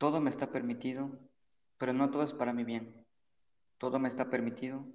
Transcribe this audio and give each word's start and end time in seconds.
Todo 0.00 0.22
me 0.22 0.30
está 0.30 0.50
permitido, 0.50 1.10
pero 1.76 1.92
no 1.92 2.10
todo 2.10 2.22
es 2.22 2.32
para 2.32 2.54
mi 2.54 2.64
bien. 2.64 3.04
Todo 3.76 3.98
me 3.98 4.08
está 4.08 4.30
permitido, 4.30 4.86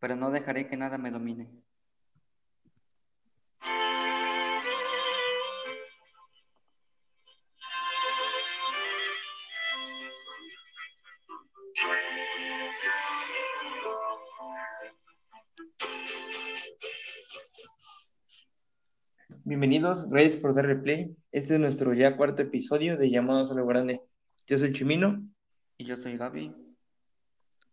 pero 0.00 0.16
no 0.16 0.30
dejaré 0.30 0.66
que 0.66 0.78
nada 0.78 0.96
me 0.96 1.10
domine. 1.10 1.50
Bienvenidos, 19.44 20.08
gracias 20.08 20.38
por 20.38 20.54
darle 20.54 20.76
play. 20.76 21.14
Este 21.30 21.52
es 21.52 21.60
nuestro 21.60 21.92
ya 21.92 22.16
cuarto 22.16 22.40
episodio 22.40 22.96
de 22.96 23.10
Llamados 23.10 23.50
a 23.50 23.54
lo 23.54 23.66
Grande. 23.66 24.00
Yo 24.46 24.58
soy 24.58 24.72
Chimino 24.72 25.22
Y 25.76 25.84
yo 25.84 25.96
soy 25.96 26.16
Gaby. 26.16 26.54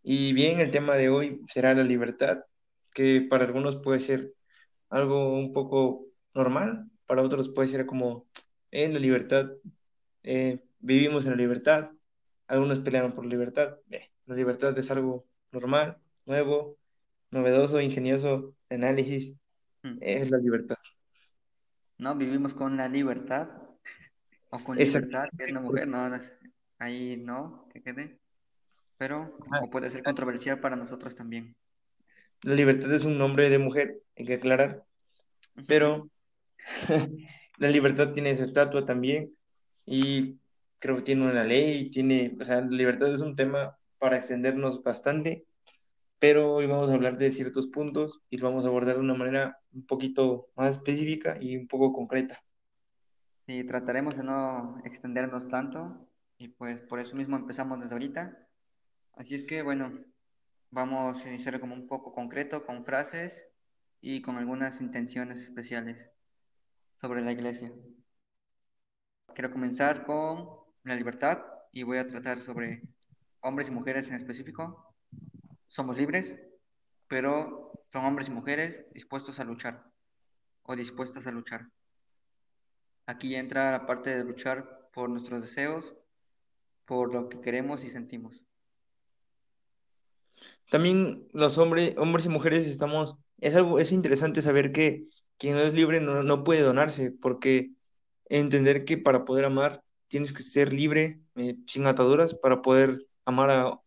y 0.02 0.32
bien, 0.32 0.60
el 0.60 0.70
tema 0.70 0.94
de 0.96 1.08
hoy 1.08 1.40
será 1.48 1.72
la 1.72 1.82
libertad, 1.82 2.44
que 2.92 3.22
para 3.22 3.44
algunos 3.44 3.76
puede 3.76 4.00
ser 4.00 4.34
algo 4.90 5.32
un 5.38 5.52
poco 5.52 6.06
normal, 6.34 6.90
para 7.06 7.22
otros 7.22 7.48
puede 7.48 7.68
ser 7.68 7.86
como 7.86 8.26
en 8.70 8.92
la 8.92 8.98
libertad, 8.98 9.50
eh, 10.22 10.60
vivimos 10.80 11.24
en 11.24 11.30
la 11.30 11.36
libertad, 11.38 11.90
algunos 12.48 12.80
pelearon 12.80 13.14
por 13.14 13.24
libertad. 13.24 13.78
Eh, 13.90 14.10
la 14.26 14.34
libertad 14.34 14.76
es 14.78 14.90
algo 14.90 15.24
normal, 15.52 15.96
nuevo, 16.26 16.76
novedoso, 17.30 17.80
ingenioso 17.80 18.54
análisis, 18.68 19.32
Mm. 19.82 19.98
es 20.00 20.30
la 20.30 20.38
libertad. 20.38 20.76
No 21.98 22.14
vivimos 22.14 22.52
con 22.54 22.76
la 22.76 22.88
libertad 22.88 23.48
o 24.50 24.58
con 24.64 24.76
libertad, 24.78 25.28
que 25.36 25.44
es 25.44 25.50
una 25.50 25.60
mujer, 25.60 25.88
no, 25.88 26.08
no 26.08 26.16
es- 26.16 26.36
ahí 26.78 27.16
no, 27.16 27.68
que 27.72 27.82
quede. 27.82 28.18
Pero, 28.98 29.38
Ah, 29.52 29.60
o 29.60 29.70
puede 29.70 29.90
ser 29.90 30.02
controversial 30.02 30.60
para 30.60 30.76
nosotros 30.76 31.14
también. 31.16 31.56
La 32.42 32.54
libertad 32.54 32.92
es 32.92 33.04
un 33.04 33.18
nombre 33.18 33.50
de 33.50 33.58
mujer, 33.58 34.00
hay 34.16 34.26
que 34.26 34.34
aclarar. 34.34 34.84
Pero 35.66 36.10
la 37.58 37.68
libertad 37.70 38.12
tiene 38.12 38.30
esa 38.30 38.44
estatua 38.44 38.86
también 38.86 39.34
y 39.86 40.38
creo 40.78 40.96
que 40.96 41.02
tiene 41.02 41.24
una 41.24 41.44
ley, 41.44 41.90
tiene, 41.90 42.36
o 42.40 42.44
sea, 42.44 42.60
la 42.60 42.76
libertad 42.76 43.12
es 43.12 43.20
un 43.20 43.36
tema 43.36 43.76
para 43.98 44.16
extendernos 44.18 44.82
bastante, 44.82 45.46
pero 46.18 46.54
hoy 46.54 46.66
vamos 46.66 46.90
a 46.90 46.94
hablar 46.94 47.18
de 47.18 47.32
ciertos 47.32 47.66
puntos 47.68 48.20
y 48.30 48.38
lo 48.38 48.48
vamos 48.48 48.64
a 48.64 48.68
abordar 48.68 48.96
de 48.96 49.02
una 49.02 49.14
manera 49.14 49.58
un 49.72 49.86
poquito 49.86 50.48
más 50.56 50.72
específica 50.76 51.38
y 51.40 51.56
un 51.56 51.68
poco 51.68 51.92
concreta. 51.92 52.42
Sí, 53.46 53.64
trataremos 53.64 54.16
de 54.16 54.22
no 54.24 54.80
extendernos 54.84 55.48
tanto 55.48 56.08
y 56.38 56.48
pues 56.48 56.80
por 56.82 57.00
eso 57.00 57.16
mismo 57.16 57.36
empezamos 57.36 57.80
desde 57.80 57.92
ahorita. 57.92 58.48
Así 59.12 59.34
es 59.34 59.44
que 59.44 59.62
bueno, 59.62 60.04
vamos 60.70 61.24
a 61.24 61.28
iniciar 61.28 61.60
como 61.60 61.74
un 61.74 61.86
poco 61.86 62.12
concreto 62.12 62.66
con 62.66 62.84
frases 62.84 63.48
y 64.00 64.22
con 64.22 64.36
algunas 64.36 64.80
intenciones 64.80 65.40
especiales 65.40 66.10
sobre 66.96 67.22
la 67.22 67.32
iglesia. 67.32 67.72
Quiero 69.34 69.50
comenzar 69.50 70.04
con 70.04 70.48
la 70.84 70.94
libertad 70.94 71.44
y 71.72 71.82
voy 71.82 71.98
a 71.98 72.06
tratar 72.06 72.40
sobre 72.40 72.82
hombres 73.40 73.68
y 73.68 73.72
mujeres 73.72 74.08
en 74.08 74.14
específico. 74.16 74.94
Somos 75.68 75.96
libres, 75.96 76.38
pero 77.08 77.72
son 77.92 78.04
hombres 78.04 78.28
y 78.28 78.32
mujeres 78.32 78.84
dispuestos 78.92 79.40
a 79.40 79.44
luchar 79.44 79.84
o 80.62 80.76
dispuestas 80.76 81.26
a 81.26 81.32
luchar. 81.32 81.68
Aquí 83.06 83.34
entra 83.34 83.70
la 83.72 83.86
parte 83.86 84.16
de 84.16 84.24
luchar 84.24 84.88
por 84.92 85.10
nuestros 85.10 85.42
deseos, 85.42 85.94
por 86.84 87.12
lo 87.12 87.28
que 87.28 87.40
queremos 87.40 87.84
y 87.84 87.90
sentimos. 87.90 88.44
También 90.70 91.28
los 91.32 91.58
hombres, 91.58 91.94
hombres 91.98 92.26
y 92.26 92.28
mujeres 92.28 92.66
estamos, 92.66 93.16
es 93.40 93.54
algo, 93.54 93.78
es 93.78 93.92
interesante 93.92 94.42
saber 94.42 94.72
que 94.72 95.04
quien 95.38 95.54
no 95.54 95.60
es 95.60 95.74
libre 95.74 96.00
no, 96.00 96.22
no 96.22 96.44
puede 96.44 96.62
donarse, 96.62 97.10
porque 97.10 97.70
entender 98.26 98.84
que 98.84 98.98
para 98.98 99.24
poder 99.24 99.44
amar 99.44 99.82
tienes 100.08 100.32
que 100.32 100.42
ser 100.42 100.72
libre, 100.72 101.20
eh, 101.36 101.56
sin 101.66 101.86
ataduras, 101.86 102.34
para 102.34 102.62
poder 102.62 103.06
amar 103.24 103.50
a, 103.50 103.80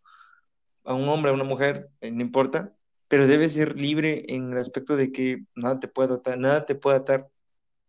a 0.83 0.93
un 0.93 1.09
hombre, 1.09 1.31
a 1.31 1.33
una 1.33 1.43
mujer, 1.43 1.89
eh, 2.01 2.11
no 2.11 2.21
importa, 2.21 2.73
pero 3.07 3.27
debes 3.27 3.53
ser 3.53 3.75
libre 3.77 4.23
en 4.27 4.51
el 4.51 4.57
aspecto 4.57 4.95
de 4.95 5.11
que 5.11 5.45
nada 5.55 5.79
te 5.79 5.87
puede 5.87 6.13
atar, 6.15 6.37
nada 6.37 6.65
te 6.65 6.75
puede 6.75 6.97
atar 6.97 7.29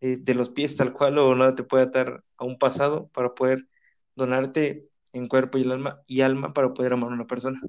eh, 0.01 0.17
de 0.19 0.35
los 0.35 0.51
pies 0.51 0.77
tal 0.77 0.93
cual 0.93 1.19
o 1.19 1.35
nada 1.35 1.55
te 1.55 1.65
puede 1.65 1.85
atar 1.85 2.23
a 2.37 2.45
un 2.45 2.59
pasado 2.59 3.09
para 3.09 3.35
poder 3.35 3.67
donarte 4.15 4.89
en 5.19 5.29
cuerpo 5.29 5.59
y 5.59 5.71
alma 5.71 6.03
y 6.07 6.23
alma 6.23 6.53
para 6.53 6.73
poder 6.75 6.93
amar 6.95 7.11
a 7.11 7.15
una 7.15 7.27
persona. 7.27 7.61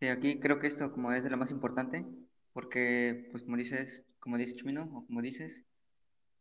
Sí, 0.00 0.08
aquí 0.08 0.38
creo 0.40 0.58
que 0.60 0.66
esto 0.66 0.92
como 0.92 1.12
es 1.12 1.24
de 1.24 1.30
lo 1.30 1.36
más 1.38 1.50
importante, 1.50 2.04
porque 2.52 3.28
pues 3.32 3.42
como 3.44 3.56
dices, 3.56 4.04
como 4.20 4.38
dice 4.38 4.54
Chimino, 4.54 4.84
o 4.92 5.06
como 5.06 5.22
dices, 5.22 5.64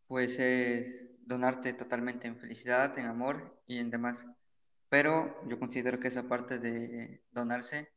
pues 0.08 0.40
es 0.40 1.10
donarte 1.26 1.74
totalmente 1.74 2.28
en 2.28 2.38
felicidad, 2.38 2.98
en 3.00 3.08
amor 3.08 3.62
y 3.68 3.80
en 3.80 3.92
demás. 3.92 4.26
Pero 4.90 5.36
yo 5.48 5.60
considero 5.60 6.00
que 6.00 6.10
esa 6.10 6.28
parte 6.30 6.60
de 6.60 7.24
donarse 7.32 7.92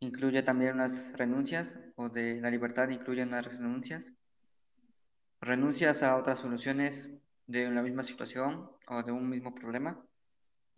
incluye 0.00 0.42
también 0.42 0.74
unas 0.74 1.12
renuncias, 1.14 1.76
o 1.96 2.08
de 2.10 2.40
la 2.40 2.50
libertad 2.50 2.88
incluye 2.90 3.22
unas 3.24 3.46
renuncias, 3.46 4.12
renuncias 5.40 6.02
a 6.02 6.16
otras 6.16 6.38
soluciones 6.38 7.10
de 7.46 7.70
la 7.70 7.82
misma 7.82 8.02
situación 8.04 8.70
o 8.88 9.02
de 9.02 9.12
un 9.12 9.28
mismo 9.28 9.54
problema. 9.54 10.04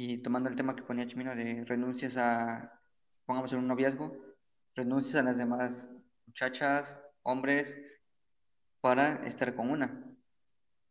Y 0.03 0.17
tomando 0.23 0.49
el 0.49 0.57
tema 0.57 0.75
que 0.75 0.83
ponía 0.83 1.07
Chimino 1.07 1.37
de 1.37 1.63
renuncias 1.67 2.17
a, 2.17 2.81
pongamos 3.27 3.53
en 3.53 3.59
un 3.59 3.69
noviazgo, 3.69 4.17
renuncias 4.75 5.17
a 5.17 5.23
las 5.23 5.37
demás 5.37 5.91
muchachas, 6.27 6.97
hombres, 7.23 7.77
para 8.83 9.27
estar 9.27 9.55
con 9.55 9.71
una. 9.71 10.05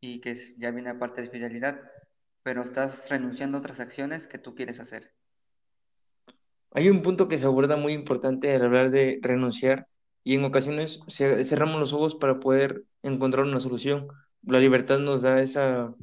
Y 0.01 0.21
que 0.21 0.31
es- 0.31 0.57
ya 0.57 0.71
viene 0.71 0.91
aparte 0.91 1.21
de 1.21 1.29
fidelidad, 1.29 1.81
pero 2.43 2.63
estás 2.63 3.09
renunciando 3.09 3.57
a 3.57 3.61
otras 3.61 3.79
acciones 3.81 4.27
que 4.27 4.39
tú 4.39 4.55
quieres 4.55 4.79
hacer. 4.79 5.13
Hay 6.71 6.89
un 6.89 7.01
punto 7.01 7.27
que 7.27 7.39
se 7.39 7.45
aborda 7.45 7.77
muy 7.77 7.93
importante 7.93 8.53
al 8.55 8.63
hablar 8.63 8.91
de 8.91 9.19
renunciar 9.21 9.87
y 10.23 10.35
en 10.35 10.45
ocasiones 10.45 10.99
ce- 11.07 11.43
cerramos 11.45 11.79
los 11.79 11.93
ojos 11.93 12.15
para 12.15 12.39
poder 12.39 12.85
encontrar 13.03 13.45
una 13.45 13.59
solución. 13.59 14.07
La 14.43 14.59
libertad 14.59 14.99
nos 14.99 15.21
da 15.23 15.41
esa, 15.41 15.93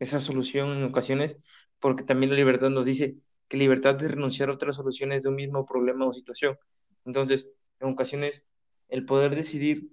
esa 0.00 0.20
solución 0.20 0.70
en 0.72 0.84
ocasiones 0.84 1.38
porque 1.80 2.04
también 2.04 2.30
la 2.30 2.36
libertad 2.36 2.70
nos 2.70 2.86
dice 2.86 3.16
que 3.48 3.56
libertad 3.56 4.00
es 4.02 4.10
renunciar 4.10 4.48
a 4.48 4.54
otras 4.54 4.76
soluciones 4.76 5.22
de 5.22 5.28
un 5.30 5.34
mismo 5.34 5.66
problema 5.66 6.06
o 6.06 6.12
situación. 6.12 6.56
Entonces, 7.04 7.48
en 7.80 7.88
ocasiones, 7.88 8.42
el 8.88 9.04
poder 9.04 9.34
decidir 9.34 9.90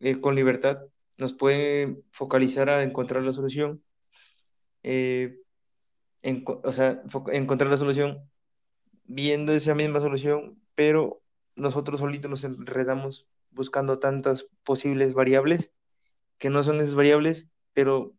eh, 0.00 0.20
con 0.20 0.34
libertad 0.34 0.80
nos 1.18 1.32
puede 1.32 2.02
focalizar 2.10 2.68
a 2.68 2.82
encontrar 2.82 3.22
la 3.22 3.32
solución, 3.32 3.82
eh, 4.82 5.38
o 6.22 6.72
sea, 6.72 7.02
encontrar 7.32 7.70
la 7.70 7.76
solución 7.76 8.28
viendo 9.04 9.52
esa 9.52 9.74
misma 9.74 10.00
solución, 10.00 10.60
pero 10.74 11.22
nosotros 11.54 12.00
solitos 12.00 12.30
nos 12.30 12.44
enredamos 12.44 13.26
buscando 13.50 13.98
tantas 13.98 14.46
posibles 14.64 15.14
variables 15.14 15.72
que 16.38 16.50
no 16.50 16.62
son 16.62 16.76
esas 16.76 16.94
variables, 16.94 17.48
pero 17.72 18.14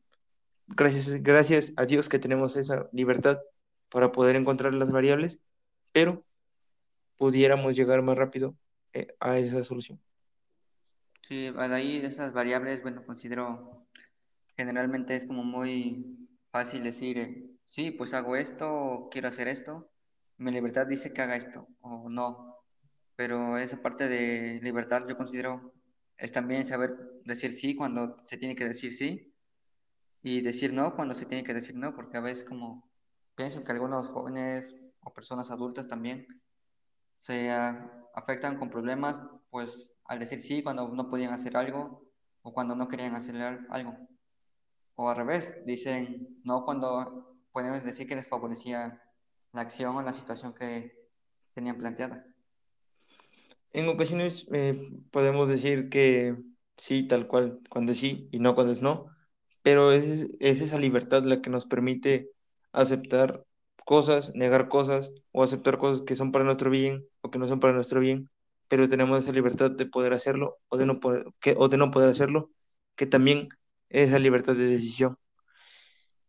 gracias, 0.68 1.22
gracias 1.22 1.74
a 1.76 1.86
Dios 1.86 2.10
que 2.10 2.20
tenemos 2.20 2.56
esa 2.56 2.90
libertad 2.92 3.40
para 3.90 4.12
poder 4.12 4.36
encontrar 4.36 4.74
las 4.74 4.92
variables, 4.92 5.40
pero 5.92 6.26
pudiéramos 7.18 7.76
llegar 7.76 8.02
más 8.02 8.18
rápido 8.18 8.56
eh, 8.94 9.16
a 9.20 9.38
esa 9.38 9.64
solución. 9.64 10.00
Sí, 11.22 11.52
de 11.52 11.76
ahí 11.76 11.98
esas 11.98 12.34
variables, 12.34 12.82
bueno, 12.82 13.06
considero 13.06 13.88
generalmente 14.58 15.16
es 15.16 15.26
como 15.26 15.44
muy 15.44 16.28
fácil 16.52 16.84
decir, 16.84 17.18
eh, 17.18 17.46
sí, 17.66 17.92
pues 17.92 18.14
hago 18.14 18.36
esto, 18.36 19.08
quiero 19.12 19.30
hacer 19.30 19.48
esto, 19.48 19.90
mi 20.38 20.52
libertad 20.52 20.88
dice 20.88 21.14
que 21.14 21.22
haga 21.22 21.36
esto, 21.36 21.68
o 21.82 22.10
no, 22.10 22.58
pero 23.16 23.58
esa 23.58 23.82
parte 23.82 24.08
de 24.08 24.60
libertad 24.62 25.04
yo 25.08 25.18
considero 25.18 25.74
es 26.18 26.32
también 26.32 26.66
saber 26.68 26.96
decir 27.26 27.54
sí 27.54 27.76
cuando 27.76 28.18
se 28.24 28.38
tiene 28.38 28.56
que 28.56 28.66
decir 28.66 28.96
sí 28.96 29.33
y 30.24 30.42
decir 30.42 30.74
no 30.74 30.96
cuando 30.96 31.14
se 31.16 31.26
tiene 31.28 31.44
que 31.44 31.54
decir 31.54 31.76
no, 31.76 31.96
porque 31.96 32.18
a 32.18 32.22
veces 32.22 32.46
como 32.46 32.90
pienso 33.36 33.64
que 33.64 33.72
algunos 33.74 34.10
jóvenes 34.10 34.76
o 35.02 35.14
personas 35.14 35.52
adultas 35.52 35.88
también 35.88 36.28
se 37.20 37.52
afectan 38.16 38.58
con 38.58 38.70
problemas, 38.70 39.22
pues 39.50 39.94
al 40.06 40.20
decir 40.20 40.40
sí 40.42 40.64
cuando 40.64 40.88
no 40.90 41.10
podían 41.10 41.34
hacer 41.34 41.58
algo 41.58 42.04
o 42.44 42.54
cuando 42.54 42.76
no 42.76 42.88
querían 42.88 43.16
hacer 43.16 43.38
al- 43.38 43.68
algo. 43.70 43.98
O 44.96 45.10
al 45.10 45.18
revés, 45.18 45.56
dicen 45.66 46.40
no 46.44 46.66
cuando 46.66 47.38
podemos 47.52 47.84
decir 47.84 48.08
que 48.08 48.16
les 48.16 48.28
favorecía 48.28 49.02
la 49.54 49.62
acción 49.62 49.96
o 49.96 50.02
la 50.02 50.14
situación 50.14 50.54
que 50.54 50.94
tenían 51.54 51.78
planteada. 51.78 52.26
En 53.74 53.90
ocasiones 53.90 54.46
eh, 54.54 54.90
podemos 55.12 55.50
decir 55.50 55.90
que 55.90 56.36
sí, 56.78 57.08
tal 57.08 57.28
cual, 57.28 57.60
cuando 57.70 57.94
sí 57.94 58.30
y 58.32 58.40
no 58.40 58.56
cuando 58.56 58.74
es 58.74 58.82
no, 58.82 59.13
pero 59.64 59.92
es, 59.92 60.30
es 60.40 60.62
esa 60.62 60.80
libertad 60.80 61.24
la 61.24 61.42
que 61.42 61.50
nos 61.50 61.66
permite 61.66 62.30
aceptar 62.72 63.46
cosas, 63.86 64.34
negar 64.36 64.70
cosas 64.70 65.12
o 65.32 65.44
aceptar 65.44 65.78
cosas 65.78 66.02
que 66.06 66.16
son 66.16 66.32
para 66.32 66.46
nuestro 66.46 66.70
bien 66.70 67.06
o 67.22 67.32
que 67.32 67.40
no 67.40 67.48
son 67.48 67.60
para 67.60 67.74
nuestro 67.74 68.00
bien, 68.00 68.30
pero 68.68 68.90
tenemos 68.90 69.24
esa 69.24 69.32
libertad 69.32 69.72
de 69.72 69.86
poder 69.86 70.14
hacerlo 70.14 70.60
o 70.70 70.78
de 70.78 70.86
no 70.86 71.00
poder, 71.00 71.26
que, 71.40 71.56
o 71.58 71.70
de 71.70 71.78
no 71.78 71.92
poder 71.92 72.10
hacerlo, 72.10 72.52
que 72.96 73.06
también 73.06 73.50
es 73.90 74.10
esa 74.10 74.20
libertad 74.20 74.56
de 74.56 74.68
decisión. 74.68 75.18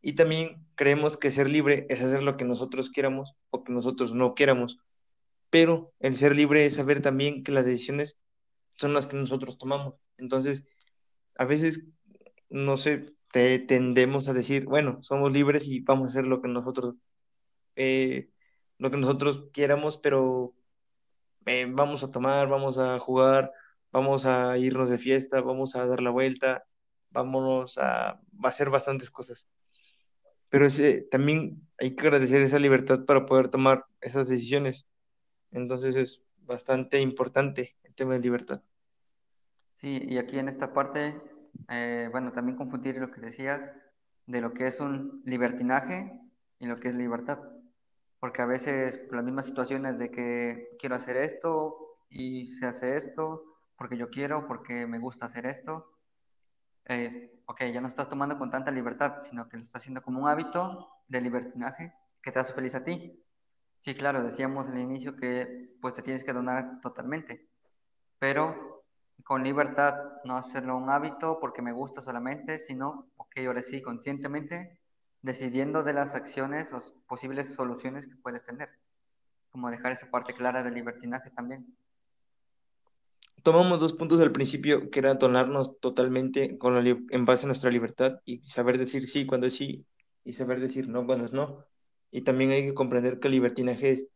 Y 0.01 0.15
también 0.15 0.67
creemos 0.75 1.17
que 1.17 1.31
ser 1.31 1.49
libre 1.49 1.87
es 1.89 2.03
hacer 2.03 2.23
lo 2.23 2.37
que 2.37 2.45
nosotros 2.45 2.91
quieramos 2.91 3.33
o 3.51 3.65
que 3.65 3.73
nosotros 3.73 4.13
no 4.13 4.35
quieramos. 4.35 4.79
Pero 5.51 5.95
el 6.01 6.17
ser 6.17 6.37
libre 6.37 6.67
es 6.67 6.75
saber 6.75 7.01
también 7.01 7.43
que 7.43 7.53
las 7.53 7.65
decisiones 7.65 8.19
son 8.77 8.93
las 8.93 9.07
que 9.07 9.17
nosotros 9.17 9.57
tomamos. 9.57 9.95
Entonces, 10.19 10.65
a 11.37 11.47
veces, 11.47 11.85
no 12.51 12.77
sé, 12.77 13.14
te, 13.35 13.59
tendemos 13.59 14.29
a 14.29 14.35
decir, 14.35 14.65
bueno, 14.67 15.03
somos 15.03 15.33
libres 15.33 15.67
y 15.67 15.81
vamos 15.81 16.07
a 16.07 16.11
hacer 16.11 16.27
lo 16.27 16.41
que 16.41 16.49
nosotros, 16.49 16.95
eh, 17.77 18.31
lo 18.79 18.91
que 18.91 18.97
nosotros 18.97 19.51
quieramos, 19.53 19.99
pero 19.99 20.55
eh, 21.47 21.67
vamos 21.69 22.05
a 22.05 22.11
tomar, 22.11 22.49
vamos 22.49 22.79
a 22.79 22.99
jugar, 23.01 23.53
vamos 23.93 24.27
a 24.27 24.57
irnos 24.59 24.91
de 24.91 24.99
fiesta, 24.99 25.41
vamos 25.41 25.77
a 25.77 25.87
dar 25.87 26.01
la 26.03 26.11
vuelta, 26.11 26.65
vámonos 27.11 27.79
a, 27.79 28.11
a 28.13 28.21
hacer 28.45 28.71
bastantes 28.71 29.11
cosas 29.11 29.49
pero 30.55 30.67
ese, 30.67 31.01
también 31.11 31.67
hay 31.79 31.97
que 31.97 32.07
agradecer 32.07 32.41
esa 32.41 32.61
libertad 32.61 33.07
para 33.07 33.27
poder 33.27 33.49
tomar 33.49 33.87
esas 34.01 34.29
decisiones. 34.29 34.87
Entonces 35.51 35.97
es 35.97 36.23
bastante 36.43 37.01
importante 37.01 37.75
el 37.83 37.93
tema 37.97 38.15
de 38.15 38.21
libertad. 38.21 38.63
Sí, 39.73 40.01
y 40.01 40.17
aquí 40.19 40.39
en 40.39 40.49
esta 40.49 40.73
parte, 40.73 41.21
eh, 41.69 42.09
bueno, 42.11 42.33
también 42.33 42.57
confundir 42.57 42.99
lo 42.99 43.11
que 43.11 43.21
decías 43.21 43.71
de 44.27 44.41
lo 44.41 44.53
que 44.55 44.67
es 44.67 44.81
un 44.81 45.23
libertinaje 45.25 46.21
y 46.59 46.67
lo 46.67 46.77
que 46.77 46.89
es 46.89 46.95
libertad. 46.95 47.41
Porque 48.21 48.43
a 48.43 48.47
veces 48.47 49.01
las 49.11 49.25
mismas 49.25 49.47
situaciones 49.47 49.99
de 49.99 50.11
que 50.11 50.69
quiero 50.79 50.97
hacer 50.97 51.17
esto 51.17 51.77
y 52.09 52.47
se 52.47 52.67
hace 52.67 52.97
esto 52.97 53.43
porque 53.77 53.97
yo 53.97 54.11
quiero, 54.11 54.47
porque 54.47 54.87
me 54.87 54.99
gusta 54.99 55.27
hacer 55.27 55.47
esto, 55.47 55.91
eh, 56.87 57.41
ok, 57.47 57.65
ya 57.73 57.81
no 57.81 57.89
estás 57.89 58.09
tomando 58.09 58.39
con 58.39 58.51
tanta 58.51 58.71
libertad, 58.71 59.23
sino 59.23 59.49
que 59.49 59.57
lo 59.57 59.63
estás 59.63 59.83
haciendo 59.83 60.03
como 60.03 60.21
un 60.21 60.29
hábito 60.29 60.89
de 61.09 61.21
libertinaje 61.21 61.93
que 62.23 62.33
te 62.33 62.39
hace 62.39 62.55
feliz 62.55 62.75
a 62.75 62.85
ti. 62.85 63.23
Sí, 63.81 63.95
claro, 63.95 64.23
decíamos 64.23 64.69
al 64.69 64.79
inicio 64.79 65.17
que 65.17 65.77
pues 65.81 65.95
te 65.95 66.03
tienes 66.03 66.25
que 66.25 66.33
donar 66.33 66.81
totalmente, 66.81 67.49
pero 68.19 68.74
con 69.25 69.43
libertad, 69.43 69.95
no 70.25 70.37
hacerlo 70.37 70.77
un 70.77 70.91
hábito 70.91 71.39
porque 71.41 71.63
me 71.63 71.73
gusta 71.73 72.01
solamente, 72.01 72.59
sino, 72.59 73.09
ok, 73.17 73.39
ahora 73.47 73.63
sí, 73.63 73.83
conscientemente, 73.83 74.79
decidiendo 75.23 75.83
de 75.83 75.95
las 75.95 76.15
acciones 76.15 76.73
o 76.73 76.79
posibles 77.09 77.55
soluciones 77.55 78.07
que 78.07 78.17
puedes 78.17 78.45
tener, 78.45 78.69
como 79.51 79.71
dejar 79.71 79.93
esa 79.93 80.11
parte 80.11 80.35
clara 80.35 80.63
del 80.63 80.75
libertinaje 80.75 81.31
también 81.31 81.75
tomamos 83.45 83.79
dos 83.79 83.93
puntos 83.93 84.21
al 84.23 84.33
principio, 84.33 84.91
que 84.91 84.99
era 84.99 85.15
donarnos 85.15 85.79
totalmente 85.79 86.57
con 86.59 86.75
en 86.87 87.25
base 87.27 87.45
a 87.45 87.47
nuestra 87.47 87.71
libertad 87.71 88.21
y 88.25 88.39
saber 88.39 88.79
decir 88.79 89.07
sí 89.07 89.27
cuando 89.27 89.47
es 89.47 89.55
sí 89.55 89.85
y 90.25 90.33
saber 90.33 90.61
decir 90.61 90.89
no 90.89 91.07
cuando 91.07 91.27
es 91.27 91.33
no. 91.33 91.65
Y 92.11 92.23
también 92.23 92.51
hay 92.51 92.65
que 92.65 92.75
comprender 92.75 93.21
que 93.21 93.29
el 93.29 93.35
libertinaje 93.35 93.91
es 93.91 94.07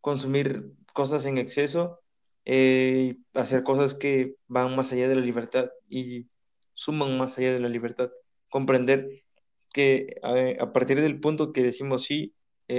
consumir 0.00 0.72
cosas 0.94 1.26
en 1.26 1.36
exceso, 1.36 2.00
eh, 2.48 3.18
hacer 3.34 3.64
cosas 3.64 3.94
que 3.94 4.36
van 4.48 4.76
más 4.76 4.92
allá 4.92 5.08
de 5.08 5.16
la 5.16 5.22
libertad 5.22 5.70
y 5.88 6.28
suman 6.74 7.18
más 7.18 7.38
allá 7.38 7.52
de 7.54 7.60
la 7.60 7.70
libertad. 7.70 8.10
Comprender 8.50 9.24
que 9.72 10.08
a, 10.22 10.64
a 10.64 10.72
partir 10.72 11.00
del 11.02 11.20
punto 11.20 11.52
que 11.52 11.62
decimos 11.62 12.04
sí, 12.04 12.34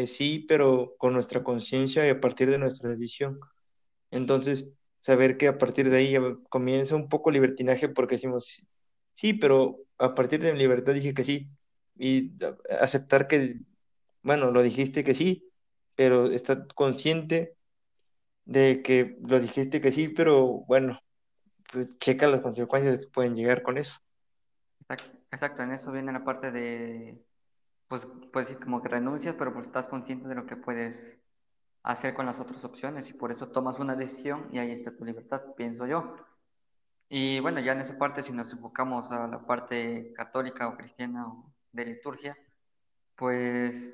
sí, 0.07 0.45
pero 0.50 0.95
con 1.00 1.13
nuestra 1.13 1.44
conciencia 1.44 2.06
y 2.07 2.10
a 2.12 2.21
partir 2.21 2.50
de 2.51 2.60
nuestra 2.60 2.89
decisión. 2.92 3.39
Entonces, 4.12 4.68
saber 5.00 5.38
que 5.38 5.48
a 5.48 5.57
partir 5.57 5.89
de 5.89 5.98
ahí 5.98 6.15
comienza 6.50 6.95
un 6.95 7.10
poco 7.10 7.31
libertinaje 7.31 7.89
porque 7.89 8.15
decimos, 8.15 8.62
sí, 9.13 9.33
pero 9.33 9.77
a 9.98 10.15
partir 10.15 10.42
de 10.42 10.54
mi 10.54 10.60
libertad 10.60 10.94
dije 10.94 11.13
que 11.13 11.24
sí. 11.25 11.50
Y 11.98 12.33
aceptar 12.81 13.27
que, 13.27 13.57
bueno, 14.24 14.51
lo 14.51 14.63
dijiste 14.63 15.04
que 15.04 15.15
sí, 15.15 15.51
pero 15.95 16.27
estar 16.27 16.68
consciente 16.75 17.56
de 18.50 18.81
que 18.81 19.16
lo 19.22 19.40
dijiste 19.40 19.80
que 19.80 19.92
sí, 19.92 20.10
pero 20.10 20.63
bueno, 20.68 21.00
pues 21.72 21.88
checa 22.00 22.28
las 22.28 22.40
consecuencias 22.40 22.98
que 22.98 23.07
pueden 23.07 23.36
llegar 23.36 23.62
con 23.62 23.78
eso. 23.78 24.00
Exacto, 25.31 25.62
en 25.62 25.72
eso 25.72 25.92
viene 25.92 26.12
la 26.12 26.24
parte 26.24 26.51
de, 26.51 27.24
pues, 27.88 28.07
pues 28.34 28.50
como 28.57 28.81
que 28.81 28.90
renuncias, 28.90 29.36
pero 29.36 29.54
pues 29.54 29.68
estás 29.68 29.88
consciente 29.88 30.28
de 30.28 30.34
lo 30.34 30.48
que 30.48 30.56
puedes 30.56 31.19
hacer 31.84 32.16
con 32.16 32.25
las 32.25 32.40
otras 32.40 32.66
opciones 32.66 33.07
y 33.10 33.13
por 33.13 33.31
eso 33.31 33.50
tomas 33.50 33.80
una 33.80 33.96
decisión 33.96 34.48
y 34.51 34.57
ahí 34.57 34.72
está 34.72 34.98
tu 34.98 35.06
libertad, 35.06 35.44
pienso 35.56 35.86
yo. 35.86 36.16
Y 37.07 37.40
bueno, 37.42 37.60
ya 37.60 37.74
en 37.74 37.81
esa 37.81 38.00
parte, 38.00 38.24
si 38.24 38.34
nos 38.34 38.51
enfocamos 38.51 39.12
a 39.12 39.28
la 39.28 39.46
parte 39.46 40.12
católica 40.13 40.68
o 40.68 40.75
cristiana 40.75 41.28
o 41.28 41.54
de 41.72 41.86
liturgia, 41.86 42.36
pues 43.16 43.94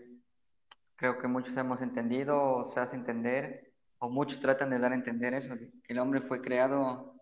creo 0.95 1.17
que 1.19 1.27
muchos 1.27 1.57
hemos 1.57 1.81
entendido 1.81 2.41
o 2.41 2.73
se 2.73 2.79
hace 2.79 2.95
entender, 2.95 3.74
o 3.99 4.09
muchos 4.09 4.39
tratan 4.39 4.69
de 4.69 4.79
dar 4.79 4.91
a 4.91 4.95
entender 4.95 5.33
eso, 5.33 5.55
que 5.57 5.71
el 5.87 5.99
hombre 5.99 6.21
fue 6.21 6.41
creado 6.41 7.15